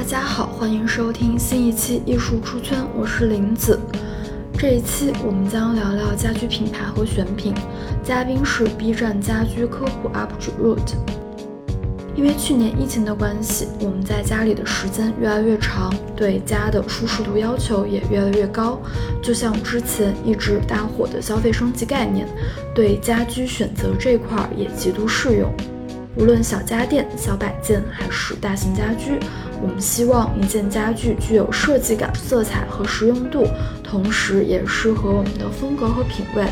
[0.00, 3.78] 大家好，欢迎收听新一期艺术出圈，我是林子。
[4.56, 7.52] 这一期我们将聊聊家居品牌和选品，
[8.02, 10.94] 嘉宾是 B 站家居科普 UP 主 Root。
[12.16, 18.80] 因为去年疫情的关系，我们在家里的时间越来越长，对家的舒适度要求也越来越高。
[19.22, 22.26] 就像之前一直大火的消费升级概念，
[22.74, 25.52] 对家居选择这块也极度适用。
[26.16, 29.20] 无论小家电、小摆件还是大型家居，
[29.62, 33.46] 我们希望一件家具具有设计感、色彩和实用度，
[33.82, 36.46] 同时也适合我们的风格和品味。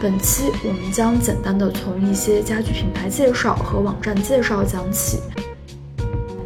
[0.00, 5.18] 本期我们将简单的从一些家具品牌介绍和网站介绍讲起。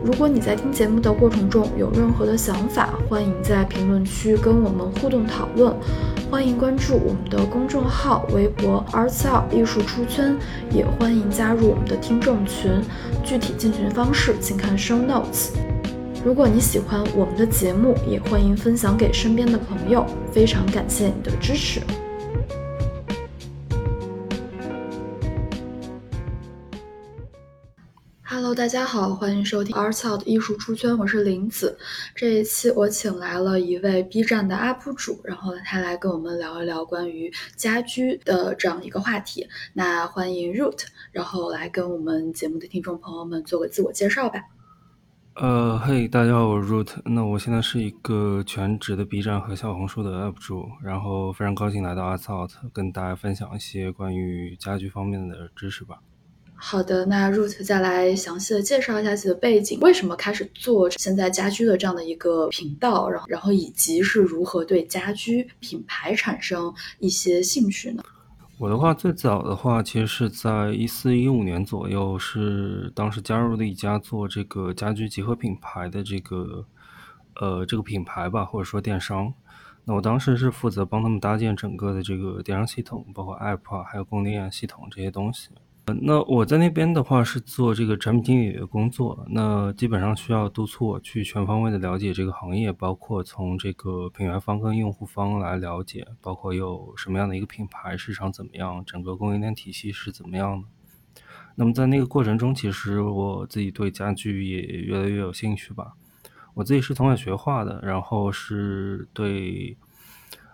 [0.03, 5.75] 如果你在听节目的过程中有任何的想法，欢迎在评论区跟我们互动讨论。
[6.31, 10.35] 欢迎关注我们的公众号、微博 “artstyle 艺术出圈”，
[10.73, 12.81] 也欢迎加入我们的听众群。
[13.23, 15.51] 具体进群方式请看 show notes。
[16.23, 20.06] 如果你喜欢我们的节目，也欢迎分享给身边的朋友。
[20.31, 21.81] 非常感谢你的支持。
[28.22, 31.78] Hello，大家好，欢迎收听 Artstyle 艺术出圈，我是林子。
[32.14, 39.48] 这一期我请来了一位 B 站的 UP 主，然后他来跟我们聊一聊关于家居的这样一个话题。
[39.73, 40.80] 那欢迎 Root，
[41.12, 44.42] 然后来跟我们节目的听众朋友们做个自我介绍吧。
[45.36, 46.89] 呃，嘿，大家好，我是 Root。
[47.05, 56.01] 那我现在是一个全职的 B 站和小红书的 UP 主，然后非常高兴来到 Artstyle，跟大家分享一些关于家居方面的知识吧。
[56.56, 68.03] 好的，那 Root 再来详细的介绍一下自己的背景，为什么开始做现在家居的这样的一个频道，然后然后以及是如何对家居品牌产生一些兴趣呢？
[68.61, 76.67] 我的话，最早的话，其实是在一四一五年左右，是当时加入了一家做这个家居集合品牌的这个
[77.36, 79.33] 呃这个品牌吧，或者说电商。
[79.86, 85.48] 那我当时是负责帮他们搭建整个的这个电商系统，包括 App 啊，还有供应链系统这些东西。
[86.01, 100.68] 那我在那边的话是做这个产品经理的工作，那基本上需要督促我去全方位的了解这个行业，包括从这个品牌方跟用户方来了解，包括有什么样的一个品牌，市场怎么样，整个供应链体系是怎么样的。
[101.56, 105.95] 那么在那个过程中，其实我自己对家具也越来越有兴趣吧。
[106.55, 109.77] 我自己是从小学画的，然后是对。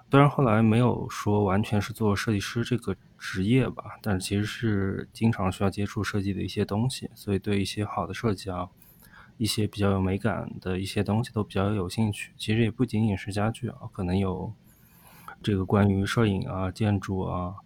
[0.08, 8.68] 虽然后来没有说完全是做设计师这个职业吧，但是其实是经常需要接触设计的一些东西，所以对一些好的设计啊，
[9.36, 12.30] 一些比较有美感的一些东西都比较有兴趣。
[12.36, 14.52] 其实也不仅仅是家具啊，可能有
[15.42, 17.56] 这个关于摄影啊、建筑啊、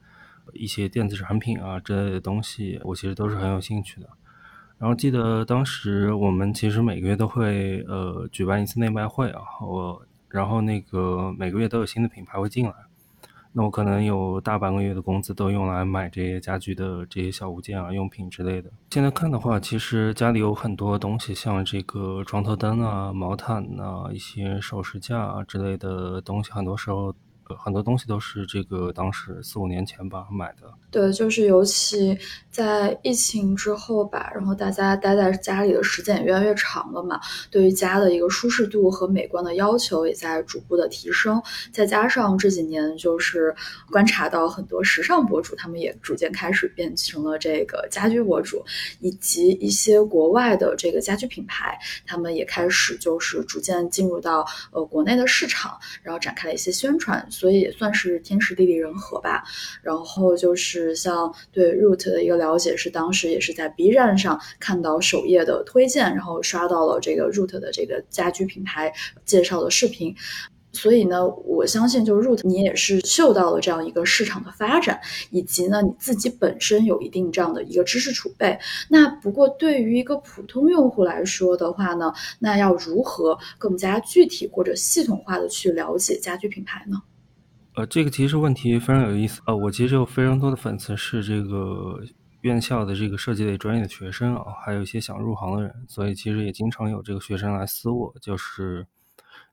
[0.54, 4.08] 一些电子产品啊之类的东西，我其实都是很有兴趣的。
[4.78, 10.02] 然后记得当时我们其实每个月都会呃举办一次内卖会啊，我。
[10.30, 12.72] 然后那个每个月都有新的品牌会进来，
[13.52, 18.70] 那我可能有大半个月的工资都用来买这些家居的这些小物件啊、用品之类的。
[18.90, 27.14] 现在看的话，其实家里有很多东西，像这个床头灯啊、毛毯啊、一些首饰架啊之类的东西，很多时候。
[27.56, 30.72] 很多东西都是这个当时四五年前吧买的。
[30.90, 32.18] 对，就是尤其
[32.50, 41.40] 在疫情之后吧，然后大家待在家里的时间也越来越长了嘛，对于家的一个舒适度和美观的要求也在逐步的提升。
[41.72, 43.54] 再加上这几年就是
[43.88, 48.64] 观察到很多时尚博主，他们也逐渐开始变成了这个家居博主，
[48.98, 57.24] 以及一些国外的这个家居品牌，他们也开始就是逐渐进入到呃国内的市场，然后展开了一些宣传。
[57.40, 59.42] 所以也算是天时地利人和吧。
[59.82, 68.92] 然后就是像对 Root 的一个了解，是当时也是在 B 站上看到首页的推荐，然后刷到了这个 Root 的这个家居品牌
[69.24, 70.14] 介绍的视频。
[70.72, 78.56] 所以呢，我相信就是 Root 你也是嗅到了这样一个市场的发展，以及呢你自己本身有一定这样的一个知识储备。
[78.88, 87.02] 那不过对于一个普通用户来说的话呢，那要如何更加具体或者系统化的去了解家居品牌呢？
[87.76, 89.40] 呃，这个其实问题非常有意思。
[89.46, 92.00] 呃，我其实有非常多的粉丝是这个
[92.40, 98.86] 院校的这个设计类专业的学生啊，还有一些想入行的人，所以其实也经常有这个学生来私我，就是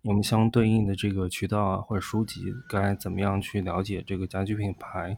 [0.01, 5.17] 有没有相对应的这个渠道啊或者书籍，该怎么样去了解这个家居品牌。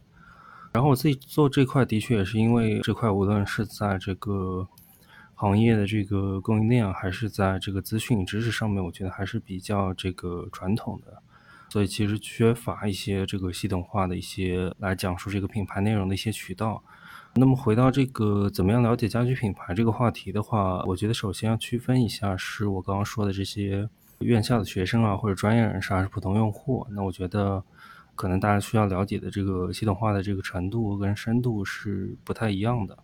[0.74, 4.68] 然后我自己做这块的确也是因为这块无论是在这个
[5.36, 11.24] 行业的这个供应链，还是在这个资讯知识上面，我觉得还是比较这个传统的。
[11.70, 16.84] 所以其实缺乏一些这个系统化的一些来讲述这个品牌内容的一些渠道，
[17.36, 23.88] 那么回到这个怎么样了解家居品牌这个话题的话，我觉得首先要区分一下，是我刚刚说的这些
[24.20, 26.86] 院校的学生啊，或者专业人士还是普通用户。
[26.90, 27.64] 那我觉得
[28.16, 32.98] 可能大家需要了解的这个系统化的这个程度跟深度是不太一样的。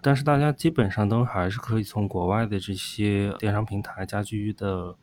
[0.00, 4.96] 但是大家基本上都还是可以从国外的这些电商平台、家居的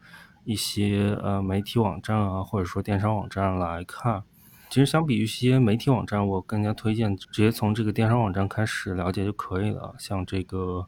[0.49, 4.23] 一些呃媒体网站啊，或者说电商网站来看。
[4.67, 9.93] 其实相比于一些媒体网站，我更加推荐直接从这个电商网站开始了解就可以了。
[9.99, 10.87] 像这个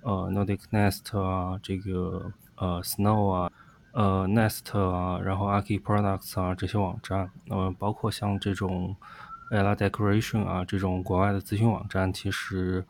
[0.00, 3.50] 呃 Nordic Nest 啊，这个呃 Snow 啊，
[3.92, 8.96] 呃 Nest 啊，然后 Aki Products 啊这些网站，呃包括像这种
[9.50, 12.86] Ella Decoration 啊这种国外的咨询网站，其实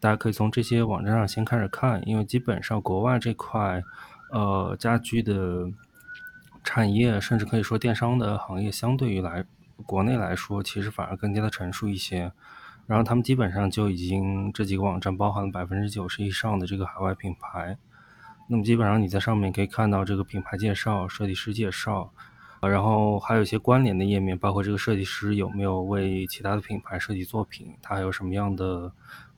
[0.00, 3.82] 大家可以从这些网站上先开始看，因为基本上国外这块
[4.30, 5.70] 呃家居的
[6.62, 9.44] 产业，甚至可以说电商的行业，相对于来。
[9.86, 12.32] 国内来说，其实反而更加的成熟一些，
[12.88, 17.78] 然后他们基本上就已经这几个网站包含了百分之九十以上的这个海外品牌，
[18.48, 22.10] 那么基本上你在上面可以看到这个品牌介绍、设计师介绍，
[22.60, 28.90] 然后还有一些关联的页面，包括这个设计师有没有为其他的品牌设计作品，他还有什么样的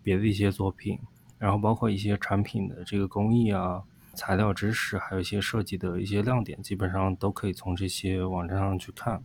[0.02, 0.98] 别的一些作品，
[1.38, 3.82] 然后包括一些产品的这个工艺啊、
[4.14, 9.22] 材料知识，还有一些设计的一些亮点，基本上都可以从这些网站上去看。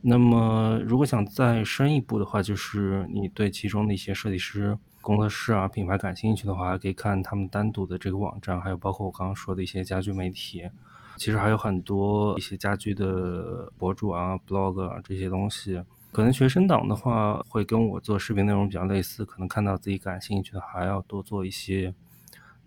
[0.00, 10.68] 那么，如果想再深一步的话，就是你对其中的一些设计师、工作室啊、品牌感兴趣的话，可以看他们单独的这个网站，还有包括我刚刚说的一些家居媒体。
[11.16, 15.80] 其实还有很多一些家居的博主啊、blog 啊这些东西。
[16.10, 21.94] 可能学生党的话，会跟我做视频内容比较类似，可能看到自己感兴趣的，还要多做一些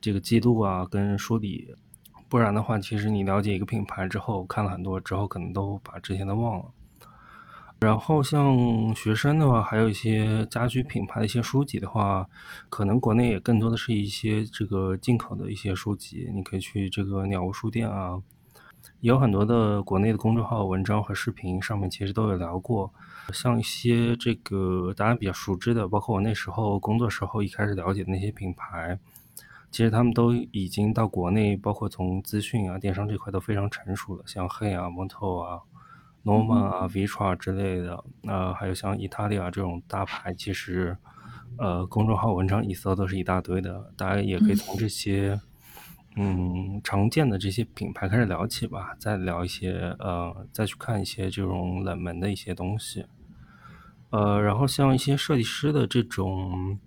[0.05, 1.73] 这个记录啊跟梳理。
[2.29, 6.65] 不然的话，其实你了解一个品牌之后，看了很多之后，可能都把之前的忘了。
[7.79, 12.27] 然后像学生的话，还有一些家居品牌的一些书籍的话，
[12.69, 18.21] 可能国内也更多的是一些这个进口的一些书籍，你可以去这个鸟屋书店啊，
[18.99, 22.93] 有很多的国内的公众号文章和视频上面其实都有聊过。
[23.33, 28.99] 像一些这个大家比较熟知的，包括我那时候工作时候一开始了解的那些品牌，
[29.75, 35.59] 其实他们都已经到国内，包括从资讯啊、电商这块都非常成熟了，像 Hey 啊、Moto 啊。
[36.23, 40.95] Norman 啊，Vitra 之类的，呃，还有像 Italia 这种大牌，其实，
[41.57, 43.91] 呃，公众号文章一搜都是一大堆的。
[43.97, 45.37] 大家也可以从这些，
[46.15, 53.05] 嗯，常见的这些品牌开始聊起吧，再聊一些，呃，再去看一些这种冷门的一些东西。
[54.11, 56.79] 呃，然后像一些设计师的这种。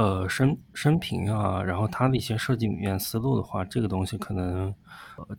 [0.00, 4.74] 呃，生生平啊，然后他的一些设计理念思路的话，这个东西可能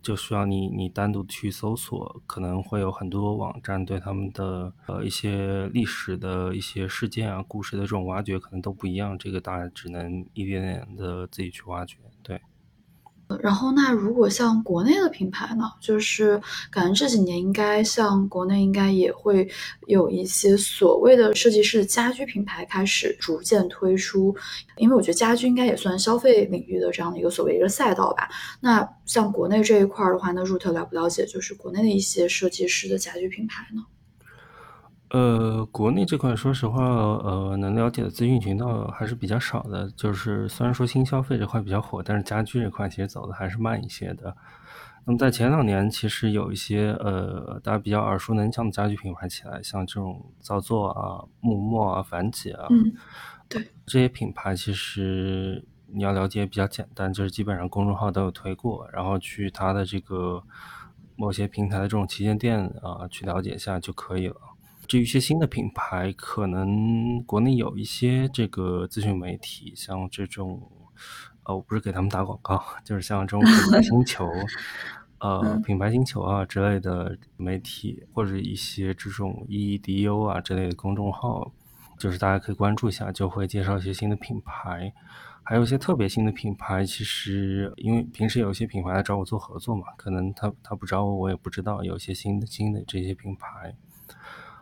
[0.00, 12.40] 就需要你你单独去搜索，可能会有很多网站对他们的呃一些历史的一些事件啊、故事的这种挖掘可能都不一样，这个大家只能一点点的自己去挖掘，对。
[13.42, 16.40] 然后，那如果像国内的品牌呢，就是
[16.70, 19.48] 感觉这几年应该像国内应该也会
[19.86, 24.34] 有一些所谓的设计师的家居品牌开始逐渐推出，
[24.76, 28.28] 因为我觉得家居应该也算消费领域的这样的一个所谓一个赛道吧。
[28.60, 33.84] 那像国内这一块的话，那 Root 了不了解就是国内的一些设计师的家居品牌呢？
[35.12, 39.86] 呃，国内这块，说实话，呃，能了解的资讯渠道还是比较少的。
[39.90, 44.34] 就是虽然说新消费这块比较火，但是家居这块其实走的还是慢一些的。
[45.04, 52.94] 那么在前两年，其实有一些呃，大家比较耳熟能详的家居品牌起来，像这种造作啊、木墨啊、凡几啊，嗯，
[53.50, 60.42] 对，这些品牌其实你要了解比较简单，就是基本上公众号都有推过，然后去它的这个
[61.16, 64.36] 某些平台的这种旗舰店啊，去了解一下就可以了。
[64.92, 70.60] 至于一些新的品牌，可能国内有一些这个资讯媒体，像这种，
[71.44, 74.30] 呃，我不是给他们打广告，就是像这种品牌星球，
[75.18, 81.50] 呃，品牌星球啊之类的媒体，或者一些这种 EEDU 啊之类的公众号，
[81.98, 84.92] 就是大家可以关注一下，就会介绍一些新的品牌，
[85.42, 86.84] 还有一些特别新的品牌。
[86.84, 93.74] 其实因为平时有一些品牌来找我做合作嘛，可能他他不找我，我也不知道有些新的新的这些品牌。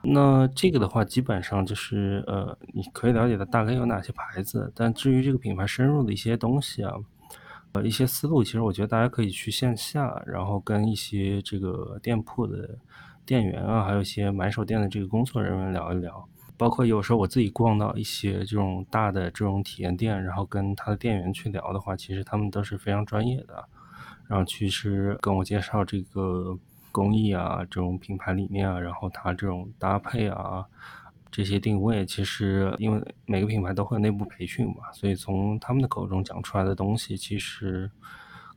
[0.02, 6.95] 那这个的话，基本上就是呃，你可以了解的大概有哪些牌子，但至于这个品牌深入的一些东西啊，
[7.73, 12.78] 呃，一些思路，其实我觉得大家可以去线下，然后跟一些这个店铺的
[13.26, 16.26] 店员啊，还有一些买手店的这个工作人员聊一聊，
[16.57, 23.69] 包括有时候我自己逛到一些这种大的这种体验店，然后跟他的店员去聊的话，其实他们都是非常专业的，
[24.28, 26.59] 然后其实跟我介绍这个。
[26.92, 30.64] 工艺啊，这种品牌理念啊，然后它这种搭配啊，
[31.30, 37.90] 这些定位，其实因为每个品牌都会有内部培训嘛，所以从他们的口中讲出来的东西，其实。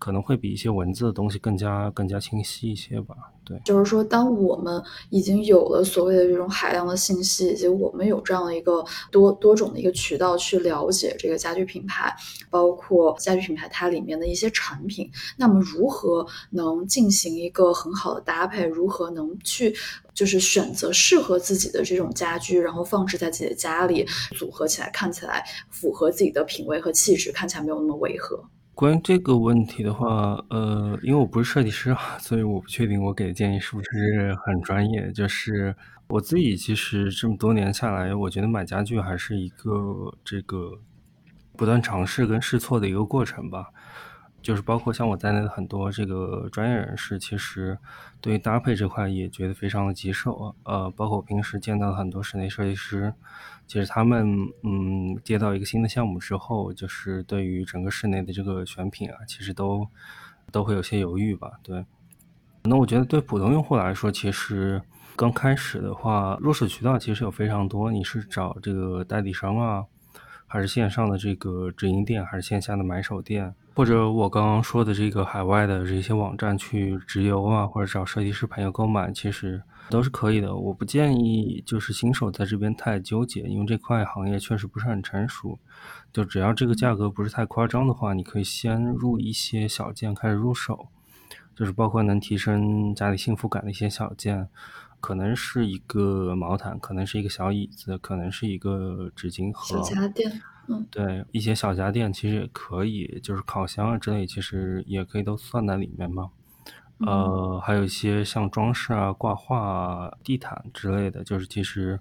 [0.03, 3.15] 可能会比一些文字的东西更加更加清晰一些吧。
[3.45, 12.13] 对，就是说，当我们已经有了所谓的这种海量的信息，以及我们有这样的一个多多种的一个渠道去了解这个家居品牌，
[12.49, 18.65] 包括家居品牌它里面的一些产品，那么如何能进行一个很好的搭配？
[18.65, 19.73] 如何能去
[20.13, 24.05] 就是选择适合自己的这种家居，然后放置在自己的家里，
[24.37, 28.43] 组合起来看起来符合自己的品味和气质，看起来没有那么违和。
[28.75, 35.11] 关于这个问题的话，呃，因为我不是设计师啊， 所以我不确定我给的建议是不是很专业。
[35.11, 35.75] 就是
[36.07, 40.79] 我自己其实这么多年下来，我觉得买家具还是一个这个
[41.55, 43.67] 不断尝试跟试错的一个过程吧。
[44.43, 47.75] 就是包括像我在内的很多这个专业人士，其实
[48.21, 50.53] 对于搭配这块也觉得非常的棘手。
[50.63, 53.13] 呃，包括我平时见到的很多室内设计师。
[53.65, 59.87] 其实他们嗯接到一个新的项目之后，就是对于整个室内的这个选品啊，其实都
[60.51, 61.53] 都会有些犹豫吧。
[61.63, 61.85] 对，
[62.63, 64.81] 那我觉得对普通用户来说，其实
[65.15, 69.85] 刚开始的话，入手渠道其实有非常多，你是找这个代理商啊。
[70.45, 80.55] 还是线上的这个直营店，还是线下的买手店，或者我刚刚说的这个海外的这些网站去直邮啊，或者找设计师朋友购买，其实都是可以的。
[80.55, 85.57] 我不建议就是新手在这边太纠结，因为这块行业确实不是很成熟。
[86.11, 90.87] 就只要这个价格不是太夸张的话，你可以先入一些小件开始入手，
[91.55, 94.47] 就是包括能提升家里幸福感的一些小件，
[94.99, 99.77] 可能是一个毛毯，可能是一个小椅子，可能是一个纸巾盒。
[99.77, 100.41] 小家电。
[100.67, 106.29] 嗯，对，一些小家电其实也可以，就是烤箱啊之类，其实也可以都算在里面嘛。
[106.99, 111.99] 呃，还有一些像装饰啊、挂画、啊、地毯之类的，就是其实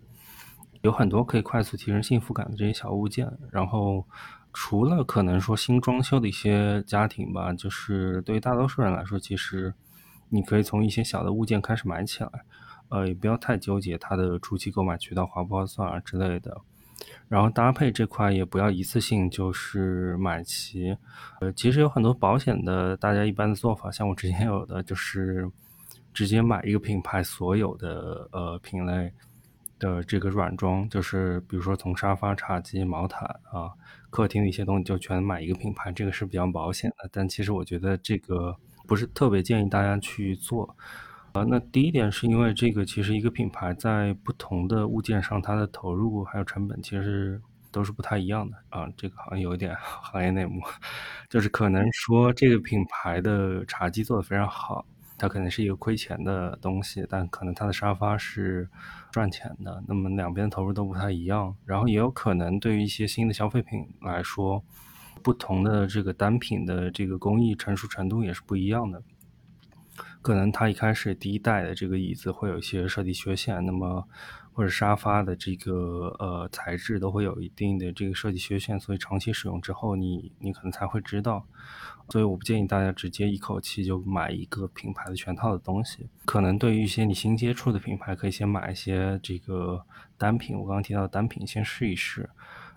[0.82, 3.28] 有很多可以快速提升幸福感的这些小物件。
[3.50, 4.06] 然后，
[4.52, 9.74] 除了可能说新装修的一些家庭吧，就是对于大多数人来说，其实
[10.28, 12.30] 你可以从一些小的物件开始买起来，
[12.90, 16.60] 呃，也不要太纠结它的初期购买渠道划不划算啊之类的。
[17.28, 20.96] 然后搭配这块也不要一次性就是买齐，
[21.40, 25.50] 呃，其实有很多保险的，大家一般的做法，像我之前有的就是
[26.12, 29.12] 直接买一个品牌所有的呃品类
[29.78, 33.72] 的这个软装，就是比如说从沙发、茶几、毛毯啊，
[34.10, 37.08] 客厅的一些东西就全买一个品牌，这个是比较保险的。
[37.10, 38.56] 但其实我觉得这个
[38.86, 40.76] 不是特别建议大家去做。
[41.32, 48.86] 啊，那第一点是因为这个，其实一个品牌在不同的物件上，它的投入还有成本其实都是不太一样的啊。
[48.98, 50.60] 这个好像有一点 行业内幕，
[51.30, 54.84] 就是可能说这个品牌的茶几做的非常好，
[55.16, 58.68] 它可能是一个亏钱的东西，但可能它的沙发是
[59.10, 59.82] 赚钱的。
[59.88, 64.62] 那么两边投入都不太一样，然后也有可能对于一些新的消费品来说，
[65.22, 69.02] 不同的这个单品的这个工艺成熟程度也是不一样的。
[70.22, 74.06] 可能它一开始第一代的这个椅子会有一些设计缺陷，那么
[74.52, 81.44] 或者沙发的这个呃材质都会有一定的这个设计缺陷，所以长期使用之后，你你可能才会知道。
[82.08, 86.08] 所以我不建议大家直接一口气就买一个品牌的全套的东西。
[86.26, 89.82] 可能对于一些你新接触的品牌，可以先买一些这个
[90.18, 92.28] 单品，我刚刚提到的单品先试一试，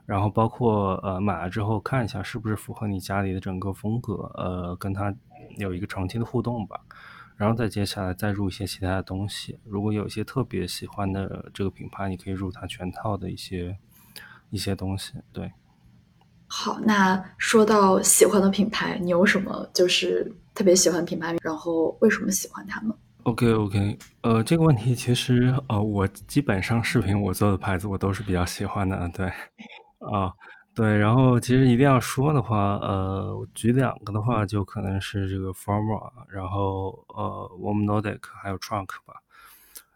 [0.06, 5.14] 然后包括呃买了之后看一下是不是符合你家里的整个风格，呃跟它
[5.58, 6.80] 有一个长期的互动吧。
[7.38, 9.60] 然后再接下来再入一些其他的东西。
[9.64, 13.78] 如果有一些特别喜欢的这个品牌，你可以入它全套的一些
[14.50, 15.14] 一些东西。
[15.34, 15.52] 对，
[16.48, 21.36] 好，那说到喜欢的品牌，你有什么就是特别喜欢品牌？
[21.42, 29.10] 然后为什么喜欢它们？OK OK，呃，这个问题其实呃，我基本上视频我做的牌子我都是比较喜欢的。
[29.10, 29.26] 对，
[30.12, 30.32] 啊。
[30.76, 39.22] 对，然后其实一定要说的话，呃，举两个的话，就可能是这个 Forma，然后呃，Warm Nordic，还有 Trunk 吧。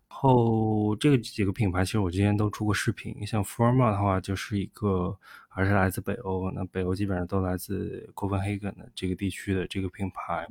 [0.07, 3.27] 后这几个品牌，其实我之前都出过视频。
[3.27, 5.17] 像 Forma 的话，就是一个
[5.49, 10.47] 还是来自北欧，那北欧基本上都来自 Copenhagen 的这个地区的这个品牌。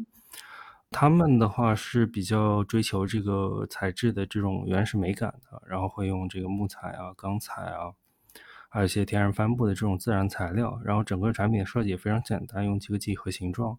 [0.91, 7.93] 他们的话是比较追求这个材质的这种原始美感的，然后会用这个木材啊、钢材啊。
[8.69, 13.79] 还有一些天然帆布的这种自然材料，然后整个产品的设计也非常简单，用几个几何形状，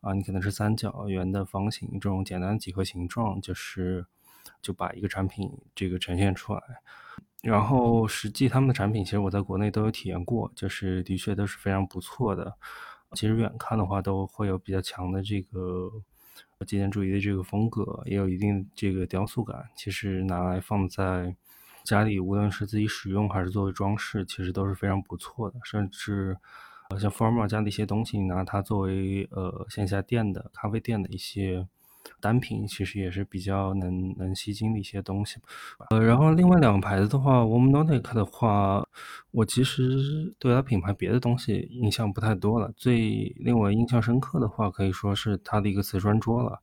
[0.00, 4.06] 啊，你可能是三角、圆的、方形这种简单的几何形状，就是
[4.60, 6.62] 就把一个产品这个呈现出来。
[7.42, 12.56] 然后实际他们的产品其实我在国内都有体验过，就是的确都是非常不错的。
[13.12, 15.90] 其实远看的话都会有比较强的这个
[16.66, 19.70] 极简主义的这个风格，也有一定这个雕塑感。
[19.76, 21.36] 其实拿来放在
[21.86, 25.58] 家里无论是自己使用还是作为装饰，其实都是非常不错的。
[25.64, 26.36] 甚至，
[26.90, 31.66] 呃，像 Forma 家的一些东西，拿它作为呃线下店的咖啡店的一些。
[32.20, 35.40] 单品其实也是比较能能吸睛的一些东西，
[35.90, 38.86] 呃，然后另外两个牌子的话，Womanic 的话，
[39.32, 42.72] 我其实对它品牌别的东西印象不太多了。
[42.76, 46.62] 最令我印象深刻的话，可以说是它的一个瓷砖桌了。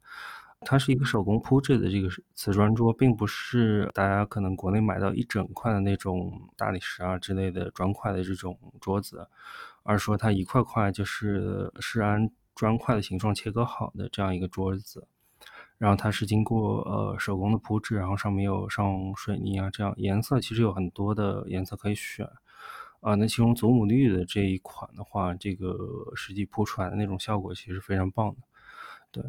[0.66, 9.28] 它是一个手工铺制的这个瓷砖桌，并不是大家可能国内买到一整块的那种大理石啊之类的砖块的这种桌子，
[9.84, 15.08] 而说它一块块就是是按砖块的形状切割好的这样一个桌子。
[15.80, 22.26] 然后它是经过呃手工的铺制，然后上面有上水泥啊，这样颜色其实有很多的颜色可以选
[23.02, 23.16] 啊。
[23.16, 25.76] 那其中祖母绿的这一款的话，这个
[26.16, 28.38] 实际铺出来的那种效果其实非常棒的。
[29.12, 29.24] 对，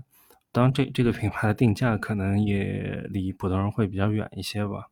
[0.55, 4.87] 当然这这个品牌的定价可能也离普通人会比较远一些吧。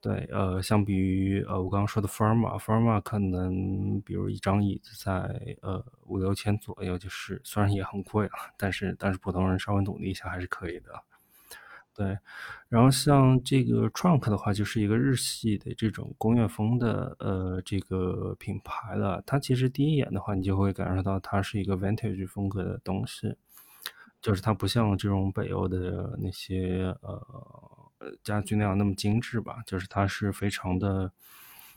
[0.00, 10.90] 对，呃，相比于呃我刚刚说的 Forma，Forma 可能比如一张椅子在呃五六千左右，就是虽然也很贵了，但是但是普通人稍微努力一下还是可以的。
[11.94, 12.16] 对，
[12.70, 19.22] 然后像这个 Trunk 的话，就是一个日系的这种工业风的呃这个品牌了。
[19.26, 23.36] 它其实第一眼的话，你就会感受到它是一个 Vintage 风格的东西，
[24.20, 27.20] 就是它不像这种北欧的那些呃。
[28.24, 31.12] 家具那样那么精致吧，就是它是非常的，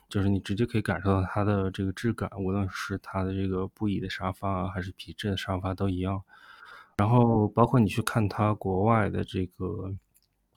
[0.07, 6.23] 就是你直接可以感受到它的这个质感，无论是它的这个布艺的沙发啊，还是皮质的沙发都一样。
[6.95, 9.93] 然后包括你去看它国外的这个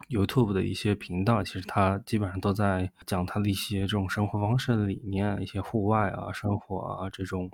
[0.09, 7.51] YouTube 的一些频道，其实它基本上都在讲它的一些这种生活方式的理念，一些户外啊、生活啊这种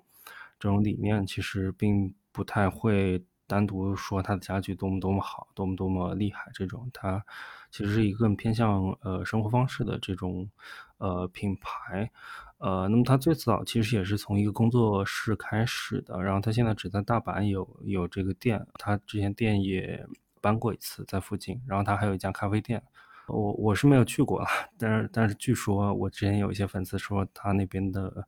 [0.61, 3.25] 这种理念，其实并不太会。
[3.53, 7.23] 单独说他的家具多么多么好，多么多么厉害，这种它
[7.71, 10.49] 其实是一个更偏向呃生活方式的这种
[10.97, 12.11] 呃品牌，
[12.57, 20.07] 呃，那么他最早其实也是从一个工作室开始的，然后他现在只在大阪有有这个店，他之前店也
[20.41, 22.83] 搬过一次在附近，然后他还有一家咖啡店，
[23.29, 24.43] 我我是没有去过，
[24.79, 28.27] 但是但是据说我之前有一些粉丝说他那边的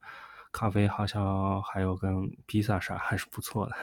[0.52, 3.74] 咖啡好像还有跟披萨啥还是不错的。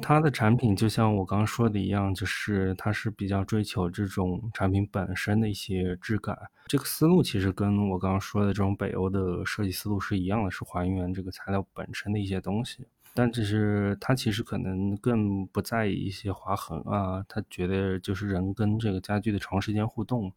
[0.00, 6.38] 它的产品就像我刚刚说的一样，就是它是比较追求这种产品本身的一些质感。
[6.66, 12.86] 这个思路其实跟我刚刚说的这种北欧的设计思路是一样的，是还原这个材料本身的一些东西。
[13.14, 20.32] 但只是它其实可能更不在意一些划痕啊，他觉得就是人跟这个家具的长时间互动，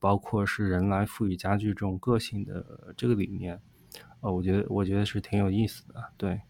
[0.00, 3.60] 包括是人来赋予家具这种个性的这个理念，
[4.20, 6.40] 呃，我觉得我觉得是挺有意思的，对。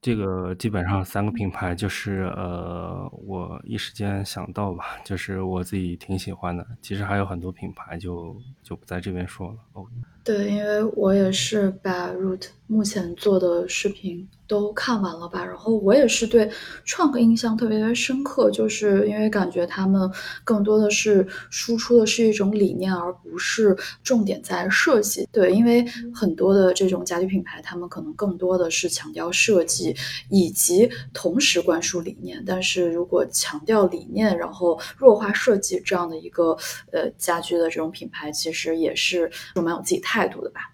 [0.00, 6.64] 这个基本上三个品牌就是呃，我一时间想到吧，就是我自己挺喜欢的。
[6.80, 9.56] 其实还有很多品牌，就就不在这边说了。
[9.72, 9.84] 哦，
[10.22, 14.28] 对，因为我也是把 Root 目前做的视频。
[14.48, 15.44] 都看完了吧？
[15.44, 16.50] 然后我也是对
[16.84, 20.10] 创客印象特别特别深刻，就是因为感觉他们
[20.42, 25.28] 更多的是输出的是一种理念，而不是重点在设计。
[25.30, 25.84] 对，因为
[26.14, 29.94] 很多的这种家居品牌，他们可能更多的是强调设计
[30.30, 32.42] 以及同时灌输理念。
[32.46, 36.56] 但是如果强调理念，然后弱化设计这样的一个
[36.90, 40.72] 呃家居的这种品牌，其实也是蛮有自己态度的吧。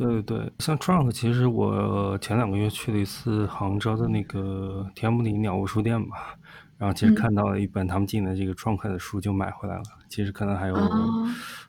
[0.00, 6.34] 对对对，像 Trunk，其实我前两个月去了一次杭州的那个天目里鸟屋书店吧，
[6.78, 9.82] 然后其实看到了一本他们进的这个 Trunk 的书，就买回来了。
[10.08, 10.76] 其实可能还有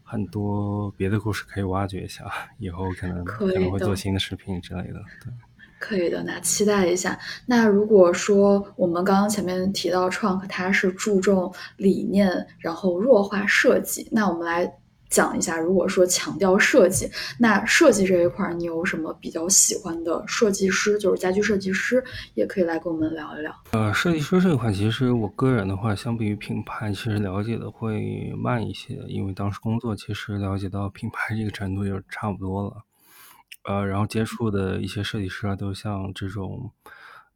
[0.02, 2.24] 很多别的故事可以挖掘一下，
[2.58, 5.02] 以后可能可能会做新的视频之类的。
[5.24, 5.34] 对，
[5.78, 7.20] 可以的，那期待一下。
[7.46, 14.74] 那如果说我们刚刚前面提到 Trunk，它是注重理念，然后弱化设计，那我们来。
[15.12, 23.54] 讲一下，如果说强调设计，那设计这一块，你有什么比较喜欢的设计师，就是家居设计师，也可以来跟我们聊一聊。
[23.74, 32.78] 呃，设计师这一块，其实我个人的话，相比于品牌，其实了解的会慢一些，因为当时工作其实了解到品牌这个程度就差不多了。
[33.66, 36.72] 呃，然后接触的一些设计师啊，都像这种。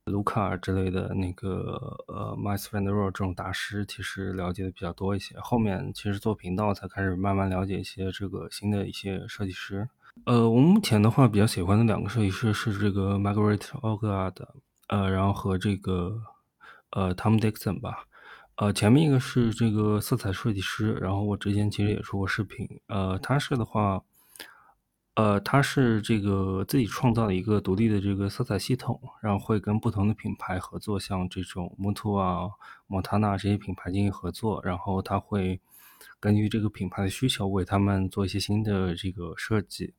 [0.05, 5.35] 卢卡之类的那个呃 m y s v a n d e r o 这种大师，其实了解的比较多一些。
[5.39, 9.89] 后面其实做频道才开始慢慢了解一些这个新的一些设计师。
[10.25, 14.35] 呃，我目前的话比较喜欢的两个设计师是这个 Margaret Ogard，
[14.89, 16.21] 呃，然后和这个
[16.91, 18.05] 呃 Tom Dixon 吧。
[18.57, 22.79] 呃，前面一个是这个色彩设计师，然后我之前其实也出过视频。
[22.87, 24.03] 呃，他是的话。
[25.15, 32.49] 呃，他是这个自己创造了一个独立的这个色彩系统，然后会跟不同的品牌合作，像这种 m o t o 啊、
[32.87, 35.61] 莫塔纳这些品牌进行合作，然后他会
[36.19, 39.93] 根据这个品牌的需求为他们做一些新的这个设计。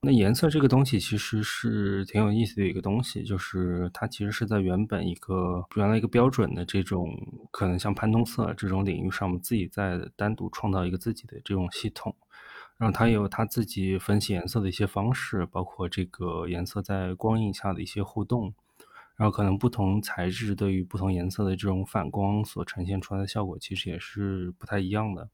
[0.00, 7.14] 那颜色这个东西其实是挺有意思的一个东西，就是它其实是在原本一个原来一个标准的这种
[7.52, 12.16] 可能像潘通色这种领域上，我们自己在单独创造一个自己的这种系统，
[12.82, 18.52] 然后它有它自己分析颜色的一些方式，包括这个颜色在光影下的一些互动，
[19.14, 25.28] 然后可能不同材质对于不同颜色的这种反光所呈现出来的效果其实也是不太一样的。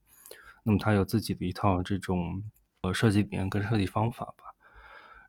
[0.62, 2.42] 那么它有自己的一套这种
[2.82, 4.44] 呃设计理念跟设计方法吧。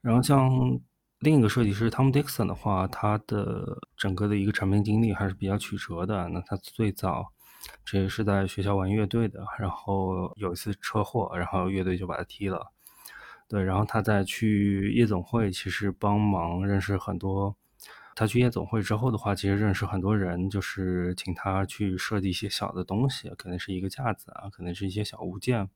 [0.01, 0.77] 然后像
[1.19, 6.27] 另一个设计师 Tom Dixon 的话，他的整个的一个产品经历还是比较曲折的。
[6.27, 7.31] 那他最早
[7.83, 12.71] 这也是在学校玩乐队的，然后有一次车祸，然后乐队就把他踢了。
[13.47, 17.55] 对，然后他再去夜总会，其实帮忙认识很多。
[18.15, 25.69] 他去夜总会之后的话，其实认识很多人，就是请他去设计一些小的东西，可能是一个架子啊，可能是一些小物件。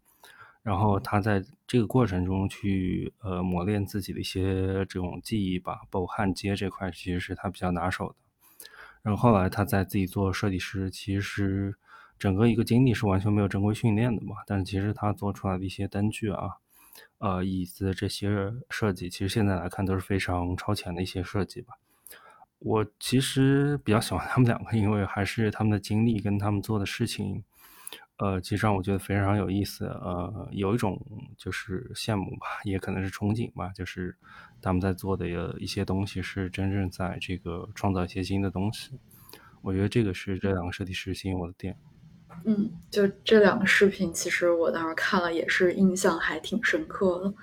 [0.62, 8.16] 然后他在这个过程中去呃磨练自己的一些这种技艺吧，包括焊接这块其实是他比较拿手的。
[9.04, 11.76] 然后后来他在自己做设计师，其实
[12.18, 14.38] 整个一个经历是完全没有正规训练的嘛。
[14.48, 16.50] 但是其实他做出来的一些灯具啊、
[17.20, 21.76] 呃椅子这些设计，其实现在来看都是非常超前的一些设计吧。
[22.60, 27.44] 我其实比较喜欢他们两个，因为还是他们的经历跟他们做的事情。
[28.18, 31.00] 呃，其实让我觉得非常有意思，呃，有一种
[31.36, 34.16] 就是羡慕吧，也可能是憧憬吧，就是
[34.62, 35.28] 他们在做的
[35.60, 39.00] 一些东西是真正在这个创造一些新的东西。
[39.62, 41.76] 我觉得这个是这两个设计师吸引我的点。
[42.46, 47.34] 嗯，就这两个视频，其实我当时看了也是印象还挺深刻的。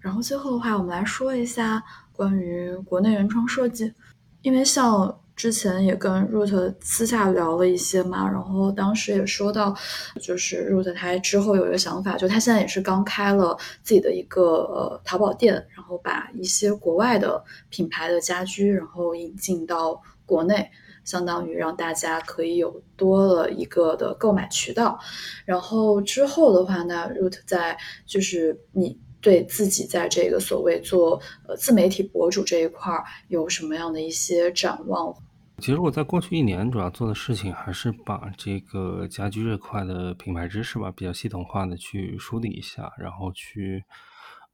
[0.00, 3.94] 然后最后的话，我们来说一下关于国内原创设计，
[4.42, 5.20] 因为像。
[5.38, 9.72] 之前也跟 Root 私下聊了一些嘛，然后当时也说到，
[10.20, 20.68] 就是 Root 他之后有一个想法，就他现在也是刚开了自己的一个呃淘宝店，然后把一些国外的品牌的家居，然后引进到国内，
[21.04, 24.98] 相当于让大家可以有多了一个的购买渠道。
[25.44, 28.98] 然后之后的话，那 Root 在就是你。
[29.20, 35.12] 对自己在这个所谓做呃自媒体博主这一块儿有什么样的一些展望？
[35.60, 43.84] 其实我在过去一年主要做的事情还是把这个家居这块的品牌知识吧，比较系统化的去梳理一下，然后去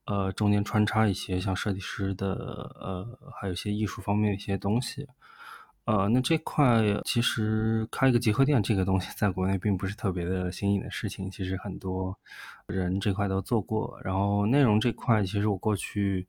[0.06, 2.32] 呃中间穿插一些像设计师的
[2.80, 3.06] 呃
[3.38, 5.06] 还有一些艺术方面的一些东西。
[5.84, 11.30] 呃，那这块其实开一个集合店这个东西，在国内并不是特别的新颖的事情。
[11.30, 12.18] 其实很多
[12.66, 14.00] 人这块都做过。
[14.02, 16.26] 然后内容这块，其实我过去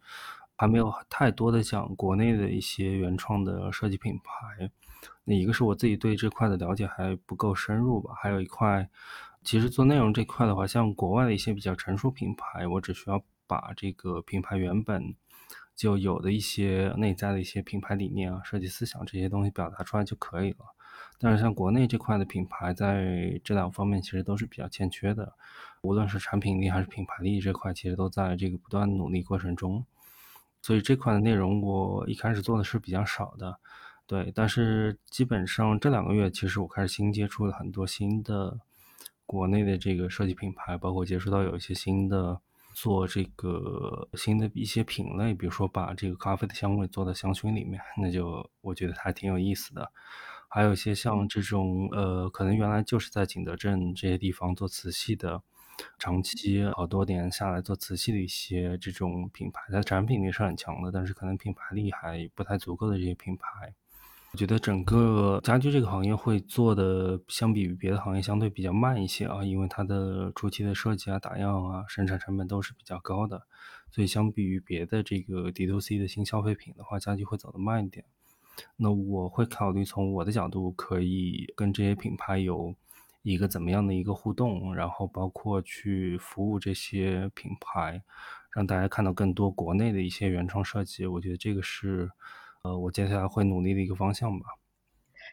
[0.56, 4.72] 还没有太多的讲国内的一些原创的设计品牌。
[5.24, 8.14] 那一个是我自己对这块的了解还不够深入吧。
[8.16, 8.90] 还有一块，
[9.44, 15.16] 其实做内容这块的话，像国外的一些比较成熟品牌，我只需要把这个品牌原本。
[15.76, 20.60] 就有的一些内在的一些品牌理念啊、设计思想这些东西表达出来就可以了。
[21.20, 25.34] 但是像国内这块的品牌，在这两方面其实都是比较欠缺的，
[25.82, 29.86] 无论是产品力还是品牌力这块，其实都在这个不断努力过程中。
[30.66, 33.56] 所以这块的内容我一开始做的是比较少的，
[34.08, 34.32] 对。
[34.34, 38.58] 但是基本上这两个月，其实我开始新接触了很多新的
[39.28, 42.42] 国内的这个设计品牌，包括接触到有一些新的。
[42.78, 49.90] 做这个新的一些品类，比如说把这个咖啡的香味做到香薰里面，那就我觉得还挺有意思的。
[50.50, 55.42] 还有一些像这种呃，可能原来就是在景德镇这些地方做瓷器的，
[55.98, 63.74] 长期好多年下来做瓷器的一些这种品牌，它产品力是很强的，但是可能品牌力还不太足够的这些品牌。
[64.32, 73.44] 我觉得整个家居这个行业会做的，相比于别的行业相对比较慢一些啊，因为它的初期的设计啊、打样啊、生产成本都是比较高的，
[73.92, 78.04] 所以相比于别的这个 D to C 的新消费品的话，家居会走得慢一点。
[78.76, 82.76] 那我会考虑从我的角度，可以跟这些品牌有
[83.26, 88.02] 一个怎么样的一个互动，然后包括去服务这些品牌，
[88.54, 91.06] 让大家看到更多国内的一些原创设计。
[91.06, 92.10] 我觉得这个是。
[92.64, 94.46] 呃，我接下来会努力的一个方向吧。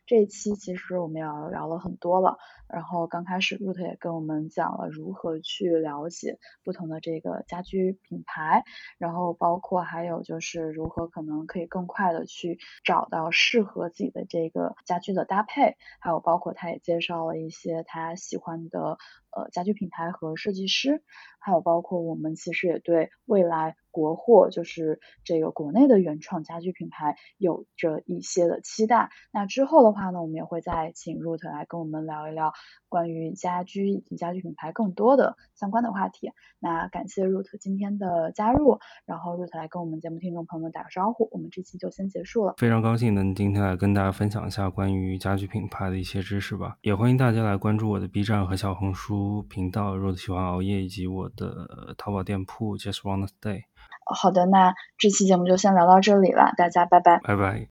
[0.07, 2.37] 这一期其实我们也聊了很多了，
[2.69, 8.65] 然后刚开始 Root 也跟我们讲了如何去了解不同的这个家居品牌，
[8.99, 18.99] 然后包括还有就是如何可能可以更快的去找到适合自己的这个家居的搭配，还有包括他也介绍了一些他喜欢的
[19.33, 21.03] 呃家居品牌和设计师，
[21.41, 29.11] 还有包括我们其实也对未来国货，就是这个国内的原创家居品牌有着一些的期待。
[29.33, 32.53] 那之后的话呢，我们也会再请 Root 来跟我们聊一聊
[32.89, 36.31] 关于家居以及家居品牌更多的相关的话题。
[36.59, 42.55] 那感谢 Root 今天的加入，然后 Root 来跟我们节目听众朋友们打个招呼，我们这期就先结束了。
[42.57, 53.63] 非常高兴能今天来跟大家分享一下关于家居品牌的一些知识吧，也欢迎大家来关注我的 B 站和小红书频道 Root 喜欢熬夜以及我的淘宝店铺 Just Wanna Stay。
[54.05, 57.61] 好的，那这期节目就先聊到这里了，大家拜拜，拜拜。